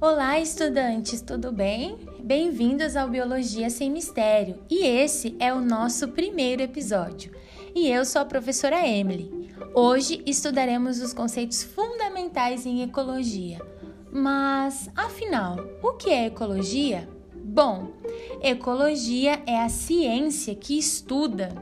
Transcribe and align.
Olá, 0.00 0.38
estudantes, 0.38 1.20
tudo 1.20 1.50
bem? 1.50 1.98
Bem-vindos 2.20 2.94
ao 2.94 3.08
Biologia 3.08 3.68
Sem 3.68 3.90
Mistério 3.90 4.60
e 4.70 4.86
esse 4.86 5.34
é 5.40 5.52
o 5.52 5.60
nosso 5.60 6.06
primeiro 6.06 6.62
episódio. 6.62 7.32
E 7.74 7.88
eu 7.88 8.04
sou 8.04 8.22
a 8.22 8.24
professora 8.24 8.86
Emily. 8.86 9.52
Hoje 9.74 10.22
estudaremos 10.24 11.00
os 11.00 11.12
conceitos 11.12 11.64
fundamentais 11.64 12.64
em 12.64 12.82
ecologia. 12.82 13.60
Mas, 14.12 14.88
afinal, 14.94 15.56
o 15.82 15.94
que 15.94 16.10
é 16.10 16.26
ecologia? 16.26 17.08
Bom, 17.34 17.90
ecologia 18.40 19.42
é 19.48 19.60
a 19.60 19.68
ciência 19.68 20.54
que 20.54 20.78
estuda 20.78 21.52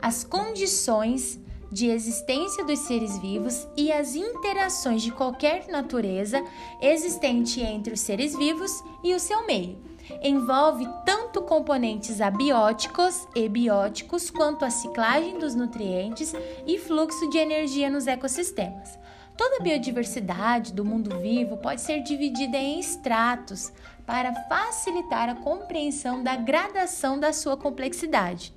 as 0.00 0.24
condições 0.24 1.38
de 1.72 1.88
existência 1.88 2.64
dos 2.64 2.80
seres 2.80 3.18
vivos 3.18 3.66
e 3.74 3.90
as 3.90 4.14
interações 4.14 5.00
de 5.00 5.10
qualquer 5.10 5.66
natureza 5.68 6.44
existente 6.82 7.62
entre 7.62 7.94
os 7.94 8.00
seres 8.00 8.36
vivos 8.36 8.84
e 9.02 9.14
o 9.14 9.18
seu 9.18 9.46
meio. 9.46 9.82
Envolve 10.22 10.86
tanto 11.06 11.40
componentes 11.42 12.20
abióticos 12.20 13.26
e 13.34 13.48
bióticos 13.48 14.30
quanto 14.30 14.64
a 14.64 14.70
ciclagem 14.70 15.38
dos 15.38 15.54
nutrientes 15.54 16.34
e 16.66 16.78
fluxo 16.78 17.30
de 17.30 17.38
energia 17.38 17.88
nos 17.88 18.06
ecossistemas. 18.06 18.98
Toda 19.36 19.56
a 19.56 19.62
biodiversidade 19.62 20.74
do 20.74 20.84
mundo 20.84 21.18
vivo 21.20 21.56
pode 21.56 21.80
ser 21.80 22.02
dividida 22.02 22.58
em 22.58 22.78
estratos 22.78 23.72
para 24.04 24.34
facilitar 24.46 25.30
a 25.30 25.36
compreensão 25.36 26.22
da 26.22 26.36
gradação 26.36 27.18
da 27.18 27.32
sua 27.32 27.56
complexidade. 27.56 28.52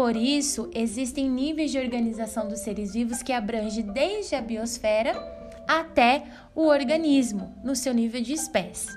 Por 0.00 0.16
isso, 0.16 0.70
existem 0.74 1.28
níveis 1.28 1.70
de 1.70 1.78
organização 1.78 2.48
dos 2.48 2.60
seres 2.60 2.94
vivos 2.94 3.22
que 3.22 3.34
abrangem 3.34 3.84
desde 3.84 4.34
a 4.34 4.40
biosfera 4.40 5.12
até 5.68 6.24
o 6.54 6.62
organismo, 6.68 7.54
no 7.62 7.76
seu 7.76 7.92
nível 7.92 8.22
de 8.22 8.32
espécie. 8.32 8.88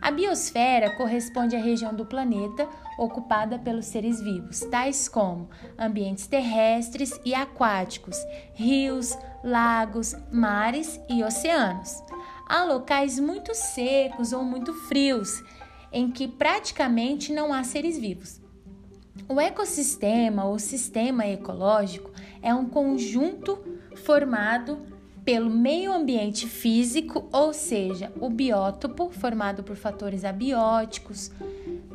A 0.00 0.10
biosfera 0.10 0.96
corresponde 0.96 1.54
à 1.54 1.60
região 1.60 1.94
do 1.94 2.06
planeta 2.06 2.66
ocupada 2.98 3.58
pelos 3.58 3.84
seres 3.84 4.22
vivos, 4.22 4.60
tais 4.60 5.06
como 5.06 5.50
ambientes 5.78 6.26
terrestres 6.26 7.20
e 7.26 7.34
aquáticos, 7.34 8.16
rios, 8.54 9.14
lagos, 9.44 10.16
mares 10.32 10.98
e 11.10 11.22
oceanos. 11.22 11.92
Há 12.48 12.64
locais 12.64 13.20
muito 13.20 13.54
secos 13.54 14.32
ou 14.32 14.42
muito 14.42 14.72
frios, 14.72 15.44
em 15.92 16.10
que 16.10 16.26
praticamente 16.26 17.34
não 17.34 17.52
há 17.52 17.62
seres 17.62 17.98
vivos. 17.98 18.47
O 19.26 19.40
ecossistema 19.40 20.44
ou 20.44 20.58
sistema 20.58 21.26
ecológico 21.26 22.10
é 22.42 22.54
um 22.54 22.66
conjunto 22.68 23.58
formado 23.96 24.78
pelo 25.24 25.50
meio 25.50 25.92
ambiente 25.92 26.46
físico, 26.46 27.28
ou 27.30 27.52
seja, 27.52 28.10
o 28.18 28.30
biótopo, 28.30 29.10
formado 29.10 29.62
por 29.62 29.76
fatores 29.76 30.24
abióticos, 30.24 31.30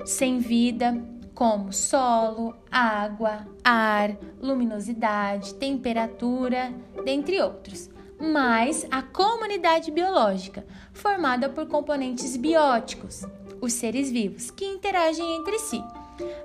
sem 0.06 0.38
vida, 0.38 1.04
como 1.34 1.74
solo, 1.74 2.56
água, 2.72 3.48
ar, 3.64 4.16
luminosidade, 4.40 5.56
temperatura, 5.56 6.72
dentre 7.04 7.42
outros. 7.42 7.90
Mais 8.22 8.86
a 8.92 9.02
comunidade 9.02 9.90
biológica, 9.90 10.64
formada 10.94 11.50
por 11.50 11.68
componentes 11.68 12.38
bióticos, 12.38 13.26
os 13.60 13.74
seres 13.74 14.12
vivos, 14.12 14.52
que 14.52 14.64
interagem 14.64 15.38
entre 15.38 15.58
si. 15.58 15.84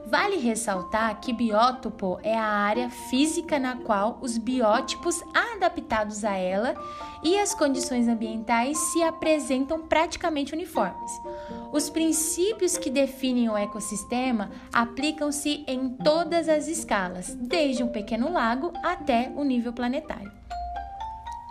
Vale 0.07 0.37
ressaltar 0.37 1.21
que 1.21 1.33
biótopo 1.33 2.19
é 2.23 2.37
a 2.37 2.45
área 2.45 2.89
física 2.89 3.59
na 3.59 3.77
qual 3.77 4.19
os 4.23 4.39
biótipos 4.39 5.23
adaptados 5.35 6.25
a 6.25 6.35
ela 6.35 6.75
e 7.23 7.39
as 7.39 7.55
condições 7.55 8.09
ambientais 8.09 8.79
se 8.79 9.03
apresentam 9.03 9.87
praticamente 9.87 10.55
uniformes. 10.55 11.13
Os 11.73 11.91
princípios 11.91 12.79
que 12.79 12.91
definem 12.91 13.49
o 13.51 13.57
ecossistema 13.57 14.51
aplicam-se 14.73 15.65
em 15.67 15.91
todas 15.91 16.49
as 16.49 16.69
escalas, 16.69 17.35
desde 17.35 17.83
um 17.83 17.89
pequeno 17.89 18.33
lago 18.33 18.73
até 18.83 19.31
o 19.37 19.45
nível 19.45 19.73
planetário. 19.73 20.33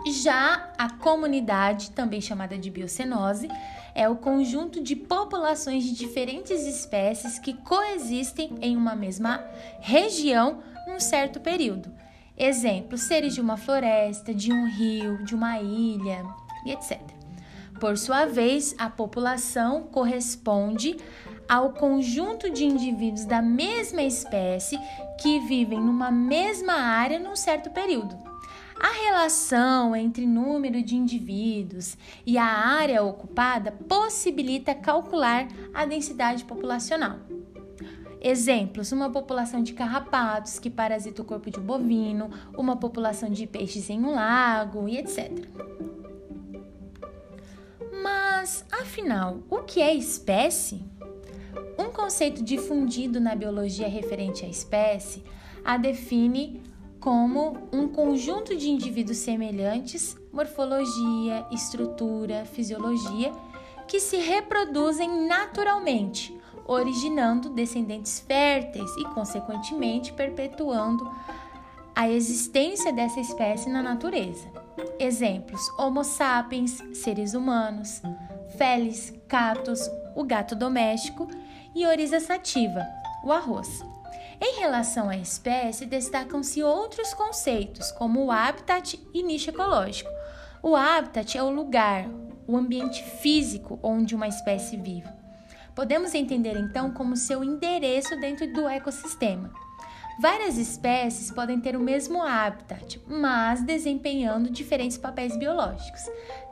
Já 0.06 0.70
a 0.78 0.90
comunidade, 0.90 1.90
também 1.90 2.20
chamada 2.20 2.56
de 2.56 2.70
biocenose, 2.70 3.48
é 3.98 4.08
o 4.08 4.14
conjunto 4.14 4.80
de 4.80 4.94
populações 4.94 5.82
de 5.82 5.92
diferentes 5.92 6.64
espécies 6.64 7.36
que 7.36 7.52
coexistem 7.52 8.54
em 8.62 8.76
uma 8.76 8.94
mesma 8.94 9.44
região 9.80 10.62
num 10.86 11.00
certo 11.00 11.40
período. 11.40 11.92
Exemplo: 12.36 12.96
seres 12.96 13.34
de 13.34 13.40
uma 13.40 13.56
floresta, 13.56 14.32
de 14.32 14.52
um 14.52 14.68
rio, 14.68 15.24
de 15.24 15.34
uma 15.34 15.60
ilha 15.60 16.24
e 16.64 16.70
etc. 16.70 17.00
Por 17.80 17.98
sua 17.98 18.24
vez, 18.24 18.72
a 18.78 18.88
população 18.88 19.82
corresponde 19.82 20.96
ao 21.48 21.72
conjunto 21.72 22.48
de 22.50 22.64
indivíduos 22.64 23.24
da 23.24 23.42
mesma 23.42 24.02
espécie 24.02 24.78
que 25.20 25.40
vivem 25.40 25.80
numa 25.80 26.10
mesma 26.12 26.74
área 26.74 27.18
num 27.18 27.34
certo 27.34 27.70
período. 27.70 28.27
A 28.80 28.92
relação 28.92 29.96
entre 29.96 30.24
número 30.24 30.82
de 30.82 30.94
indivíduos 30.94 31.96
e 32.24 32.38
a 32.38 32.44
área 32.44 33.02
ocupada 33.02 33.72
possibilita 33.72 34.74
calcular 34.74 35.48
a 35.74 35.84
densidade 35.84 36.44
populacional. 36.44 37.18
Exemplos: 38.20 38.92
uma 38.92 39.10
população 39.10 39.62
de 39.62 39.72
carrapatos 39.72 40.58
que 40.58 40.70
parasita 40.70 41.22
o 41.22 41.24
corpo 41.24 41.50
de 41.50 41.58
um 41.58 41.62
bovino, 41.62 42.30
uma 42.56 42.76
população 42.76 43.30
de 43.30 43.46
peixes 43.46 43.90
em 43.90 44.04
um 44.04 44.14
lago 44.14 44.88
e 44.88 44.98
etc. 44.98 45.30
Mas, 48.02 48.64
afinal, 48.70 49.38
o 49.50 49.58
que 49.58 49.80
é 49.80 49.92
espécie? 49.94 50.84
Um 51.76 51.90
conceito 51.90 52.42
difundido 52.42 53.20
na 53.20 53.34
biologia 53.34 53.88
referente 53.88 54.44
à 54.44 54.48
espécie 54.48 55.24
a 55.64 55.76
define 55.76 56.62
como 57.00 57.56
um 57.72 57.88
conjunto 57.88 58.56
de 58.56 58.68
indivíduos 58.68 59.18
semelhantes, 59.18 60.16
morfologia, 60.32 61.46
estrutura, 61.50 62.44
fisiologia, 62.44 63.32
que 63.86 64.00
se 64.00 64.16
reproduzem 64.18 65.26
naturalmente, 65.26 66.36
originando 66.66 67.50
descendentes 67.50 68.20
férteis 68.20 68.90
e, 68.98 69.04
consequentemente, 69.14 70.12
perpetuando 70.12 71.10
a 71.94 72.08
existência 72.08 72.92
dessa 72.92 73.18
espécie 73.20 73.68
na 73.70 73.82
natureza. 73.82 74.46
Exemplos: 74.98 75.60
Homo 75.78 76.04
sapiens, 76.04 76.82
seres 76.92 77.34
humanos, 77.34 78.02
Felis, 78.56 79.12
catus, 79.26 79.80
o 80.14 80.24
gato 80.24 80.54
doméstico 80.54 81.28
e 81.74 81.86
Orisa 81.86 82.20
sativa, 82.20 82.86
o 83.24 83.32
arroz. 83.32 83.84
Em 84.40 84.60
relação 84.60 85.08
à 85.08 85.16
espécie, 85.16 85.84
destacam-se 85.84 86.62
outros 86.62 87.12
conceitos, 87.12 87.90
como 87.92 88.24
o 88.24 88.30
habitat 88.30 89.00
e 89.12 89.22
nicho 89.22 89.50
ecológico. 89.50 90.10
O 90.62 90.76
habitat 90.76 91.36
é 91.36 91.42
o 91.42 91.50
lugar, 91.50 92.08
o 92.46 92.56
ambiente 92.56 93.02
físico 93.02 93.78
onde 93.82 94.14
uma 94.14 94.28
espécie 94.28 94.76
vive. 94.76 95.08
Podemos 95.74 96.14
entender 96.14 96.56
então 96.56 96.92
como 96.92 97.16
seu 97.16 97.42
endereço 97.42 98.18
dentro 98.20 98.52
do 98.52 98.68
ecossistema. 98.68 99.52
Várias 100.20 100.58
espécies 100.58 101.30
podem 101.30 101.60
ter 101.60 101.76
o 101.76 101.80
mesmo 101.80 102.20
habitat, 102.22 103.00
mas 103.06 103.62
desempenhando 103.62 104.50
diferentes 104.50 104.98
papéis 104.98 105.36
biológicos. 105.36 106.02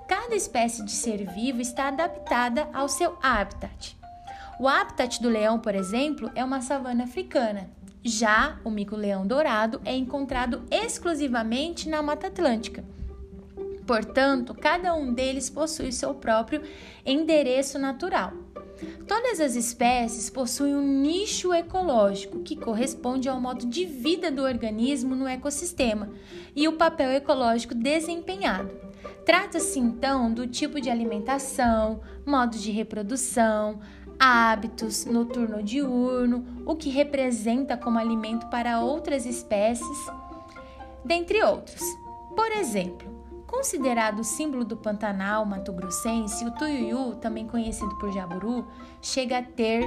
Cada 0.06 0.36
espécie 0.36 0.84
de 0.84 0.92
ser 0.92 1.24
vivo 1.32 1.60
está 1.60 1.88
adaptada 1.88 2.68
ao 2.72 2.88
seu 2.88 3.18
habitat. 3.20 3.97
O 4.59 4.67
habitat 4.67 5.21
do 5.21 5.28
leão, 5.28 5.59
por 5.59 5.75
exemplo, 5.75 6.31
é 6.34 6.43
uma 6.43 6.62
savana 6.62 7.05
africana. 7.05 7.69
Já 8.03 8.59
o 8.65 8.71
mico-leão 8.71 9.27
dourado 9.27 9.81
é 9.84 9.94
encontrado 9.94 10.62
exclusivamente 10.71 11.89
na 11.89 12.00
Mata 12.03 12.28
Atlântica. 12.28 12.84
Portanto, 13.86 14.54
cada 14.54 14.95
um 14.95 15.13
deles 15.13 15.51
possui 15.51 15.92
seu 15.92 16.15
próprio 16.15 16.63
endereço 17.04 17.78
natural. 17.78 18.33
Todas 19.07 19.41
as 19.41 19.54
espécies 19.54 20.28
possuem 20.28 20.75
um 20.75 21.01
nicho 21.01 21.53
ecológico 21.53 22.41
que 22.41 22.57
corresponde 22.57 23.28
ao 23.28 23.41
modo 23.41 23.66
de 23.66 23.84
vida 23.84 24.30
do 24.30 24.42
organismo 24.42 25.15
no 25.15 25.27
ecossistema 25.27 26.10
e 26.54 26.66
o 26.69 26.75
papel 26.75 27.10
ecológico 27.10 27.75
desempenhado. 27.75 28.71
Trata-se 29.25 29.78
então 29.78 30.33
do 30.33 30.47
tipo 30.47 30.80
de 30.80 30.91
alimentação, 30.91 32.01
modo 32.25 32.57
de 32.57 32.71
reprodução, 32.71 33.80
hábitos 34.18 35.04
noturno-diurno, 35.04 36.63
o 36.65 36.74
que 36.74 36.91
representa 36.91 37.77
como 37.77 37.98
alimento 37.98 38.47
para 38.47 38.80
outras 38.80 39.27
espécies, 39.27 39.98
dentre 41.04 41.42
outros. 41.42 41.80
Por 42.34 42.51
exemplo, 42.53 43.09
considerado 43.47 44.21
o 44.21 44.24
símbolo 44.24 44.65
do 44.65 44.77
Pantanal 44.77 45.45
mato-grossense, 45.47 46.45
o 46.45 46.51
tuiuiu, 46.53 47.15
também 47.16 47.47
conhecido 47.47 47.97
por 47.97 48.13
jaburu, 48.13 48.66
chega 49.01 49.39
a 49.39 49.42
ter 49.42 49.84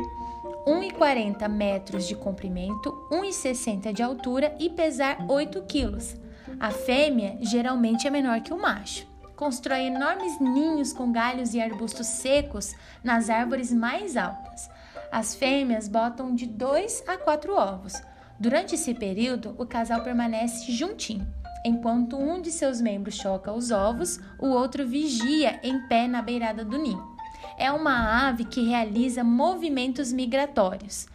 1,40 0.66 1.48
metros 1.48 2.08
de 2.08 2.16
comprimento, 2.16 2.92
1,60 3.12 3.94
de 3.94 4.02
altura 4.02 4.56
e 4.60 4.70
pesar 4.70 5.26
8 5.28 5.62
quilos. 5.64 6.16
A 6.60 6.72
fêmea 6.72 7.38
geralmente 7.42 8.08
é 8.08 8.10
menor 8.10 8.42
que 8.42 8.54
o 8.54 8.62
macho. 8.62 9.08
Constrói 9.40 9.86
enormes 9.86 10.38
ninhos 10.38 10.92
com 10.92 11.14
galhos 11.14 11.54
e 11.54 11.62
arbustos 11.62 12.08
secos 12.08 12.76
nas 13.02 13.30
árvores 13.30 13.72
mais 13.72 14.18
altas. 14.18 14.70
As 15.10 15.34
fêmeas 15.34 15.88
botam 15.88 16.36
de 16.36 16.46
dois 16.46 17.02
a 17.08 17.16
quatro 17.16 17.56
ovos. 17.56 17.94
Durante 18.38 18.76
esse 18.76 18.94
período, 18.94 19.56
o 19.58 19.66
casal 19.66 20.04
permanece 20.04 20.74
juntinho. 20.74 21.26
Enquanto 21.66 22.18
um 22.18 22.42
de 22.42 22.52
seus 22.52 22.82
membros 22.82 23.16
choca 23.16 23.54
os 23.54 23.72
ovos, 23.72 24.20
o 24.38 24.48
outro 24.48 24.86
vigia 24.86 25.58
em 25.64 25.88
pé 25.88 26.06
na 26.06 26.22
beirada 26.22 26.66
do 26.66 26.78
ninho. 26.78 27.18
É 27.58 27.72
uma 27.72 28.28
ave 28.28 28.44
que 28.44 28.68
realiza 28.68 29.24
movimentos 29.24 30.12
migratórios. 30.12 31.08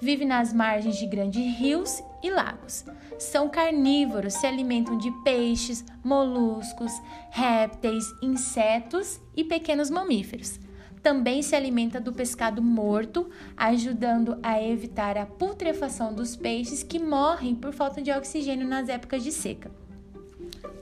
Vive 0.00 0.24
nas 0.24 0.52
margens 0.52 0.96
de 0.96 1.06
grandes 1.06 1.58
rios 1.58 2.02
e 2.22 2.30
lagos. 2.30 2.84
São 3.18 3.50
carnívoros, 3.50 4.34
se 4.34 4.46
alimentam 4.46 4.96
de 4.96 5.10
peixes, 5.22 5.84
moluscos, 6.02 6.92
répteis, 7.30 8.06
insetos 8.22 9.20
e 9.36 9.44
pequenos 9.44 9.90
mamíferos. 9.90 10.58
Também 11.02 11.42
se 11.42 11.54
alimenta 11.54 12.00
do 12.00 12.12
pescado 12.12 12.62
morto, 12.62 13.28
ajudando 13.56 14.38
a 14.42 14.62
evitar 14.62 15.16
a 15.18 15.26
putrefação 15.26 16.14
dos 16.14 16.36
peixes 16.36 16.82
que 16.82 16.98
morrem 16.98 17.54
por 17.54 17.72
falta 17.72 18.00
de 18.00 18.10
oxigênio 18.10 18.66
nas 18.66 18.88
épocas 18.88 19.22
de 19.22 19.32
seca. 19.32 19.70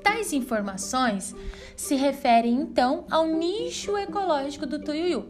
Tais 0.03 0.33
informações 0.33 1.35
se 1.77 1.95
referem 1.95 2.55
então 2.55 3.05
ao 3.11 3.27
nicho 3.27 3.97
ecológico 3.97 4.67
do 4.67 4.79
tuiuiu. 4.79 5.27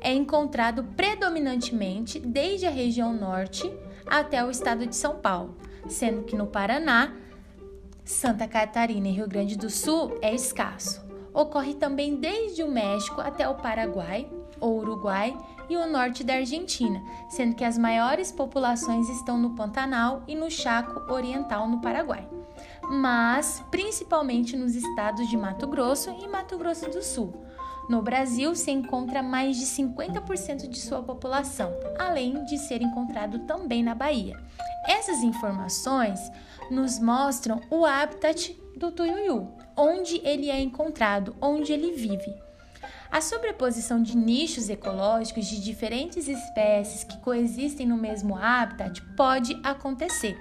É 0.00 0.12
encontrado 0.12 0.84
predominantemente 0.96 2.18
desde 2.18 2.66
a 2.66 2.70
região 2.70 3.12
norte 3.12 3.72
até 4.06 4.44
o 4.44 4.50
estado 4.50 4.86
de 4.86 4.94
São 4.94 5.16
Paulo, 5.16 5.56
sendo 5.88 6.22
que 6.22 6.36
no 6.36 6.46
Paraná, 6.46 7.12
Santa 8.04 8.46
Catarina 8.46 9.08
e 9.08 9.12
Rio 9.12 9.28
Grande 9.28 9.56
do 9.56 9.70
Sul 9.70 10.18
é 10.20 10.34
escasso. 10.34 11.02
Ocorre 11.32 11.74
também 11.74 12.16
desde 12.16 12.62
o 12.62 12.70
México 12.70 13.20
até 13.20 13.48
o 13.48 13.54
Paraguai, 13.54 14.28
o 14.60 14.68
Uruguai 14.68 15.36
e 15.68 15.76
o 15.76 15.90
norte 15.90 16.22
da 16.22 16.34
Argentina, 16.34 17.02
sendo 17.28 17.56
que 17.56 17.64
as 17.64 17.78
maiores 17.78 18.30
populações 18.30 19.08
estão 19.08 19.38
no 19.38 19.54
Pantanal 19.54 20.22
e 20.28 20.34
no 20.34 20.50
Chaco 20.50 21.12
Oriental, 21.12 21.68
no 21.68 21.80
Paraguai 21.80 22.28
mas 22.90 23.64
principalmente 23.70 24.56
nos 24.56 24.74
estados 24.74 25.28
de 25.28 25.36
Mato 25.36 25.66
Grosso 25.66 26.10
e 26.22 26.28
Mato 26.28 26.56
Grosso 26.58 26.88
do 26.90 27.02
Sul. 27.02 27.44
No 27.88 28.00
Brasil, 28.00 28.54
se 28.54 28.70
encontra 28.70 29.22
mais 29.22 29.56
de 29.58 29.66
50% 29.66 30.68
de 30.68 30.80
sua 30.80 31.02
população, 31.02 31.72
além 31.98 32.44
de 32.44 32.56
ser 32.56 32.80
encontrado 32.80 33.40
também 33.40 33.82
na 33.82 33.94
Bahia. 33.94 34.38
Essas 34.88 35.22
informações 35.22 36.18
nos 36.70 36.98
mostram 36.98 37.60
o 37.70 37.84
habitat 37.84 38.58
do 38.76 38.90
tuiuiu, 38.90 39.52
onde 39.76 40.20
ele 40.24 40.50
é 40.50 40.60
encontrado, 40.60 41.36
onde 41.40 41.72
ele 41.72 41.92
vive. 41.92 42.34
A 43.10 43.20
sobreposição 43.20 44.02
de 44.02 44.16
nichos 44.16 44.68
ecológicos 44.68 45.46
de 45.46 45.60
diferentes 45.60 46.26
espécies 46.26 47.04
que 47.04 47.18
coexistem 47.18 47.86
no 47.86 47.96
mesmo 47.96 48.36
habitat 48.36 49.00
pode 49.14 49.56
acontecer 49.62 50.36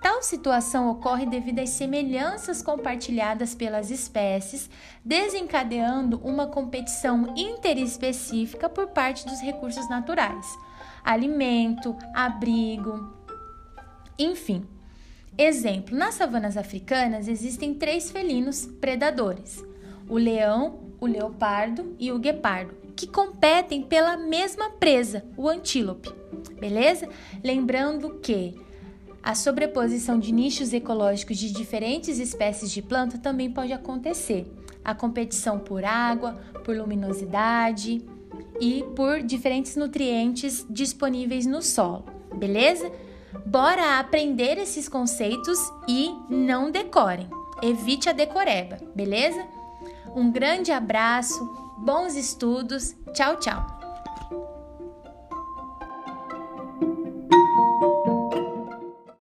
Tal 0.00 0.22
situação 0.22 0.88
ocorre 0.90 1.26
devido 1.26 1.58
às 1.58 1.70
semelhanças 1.70 2.62
compartilhadas 2.62 3.54
pelas 3.54 3.90
espécies, 3.90 4.70
desencadeando 5.04 6.20
uma 6.22 6.46
competição 6.46 7.34
interespecífica 7.36 8.68
por 8.68 8.88
parte 8.88 9.26
dos 9.26 9.40
recursos 9.40 9.88
naturais, 9.88 10.46
alimento, 11.04 11.96
abrigo, 12.14 13.12
enfim. 14.18 14.66
Exemplo: 15.36 15.96
nas 15.96 16.14
savanas 16.14 16.56
africanas 16.56 17.28
existem 17.28 17.74
três 17.74 18.10
felinos 18.10 18.66
predadores: 18.80 19.64
o 20.08 20.16
leão, 20.16 20.92
o 21.00 21.06
leopardo 21.06 21.94
e 21.98 22.10
o 22.10 22.18
guepardo, 22.18 22.74
que 22.96 23.06
competem 23.06 23.82
pela 23.82 24.16
mesma 24.16 24.70
presa, 24.70 25.24
o 25.36 25.48
antílope. 25.48 26.12
Beleza? 26.58 27.08
Lembrando 27.42 28.18
que 28.20 28.60
a 29.22 29.34
sobreposição 29.34 30.18
de 30.18 30.32
nichos 30.32 30.72
ecológicos 30.72 31.36
de 31.36 31.52
diferentes 31.52 32.18
espécies 32.18 32.70
de 32.70 32.80
planta 32.80 33.18
também 33.18 33.50
pode 33.50 33.72
acontecer. 33.72 34.50
A 34.84 34.94
competição 34.94 35.58
por 35.58 35.84
água, 35.84 36.40
por 36.64 36.76
luminosidade 36.76 38.02
e 38.60 38.84
por 38.96 39.22
diferentes 39.22 39.76
nutrientes 39.76 40.66
disponíveis 40.70 41.46
no 41.46 41.60
solo, 41.60 42.04
beleza? 42.34 42.90
Bora 43.44 43.98
aprender 43.98 44.58
esses 44.58 44.88
conceitos 44.88 45.58
e 45.86 46.10
não 46.30 46.70
decorem. 46.70 47.28
Evite 47.62 48.08
a 48.08 48.12
decoreba, 48.12 48.78
beleza? 48.94 49.44
Um 50.14 50.30
grande 50.30 50.72
abraço, 50.72 51.44
bons 51.78 52.14
estudos, 52.14 52.94
tchau, 53.12 53.36
tchau! 53.36 53.77